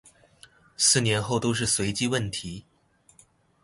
[0.77, 2.65] 四年後都是隨機問題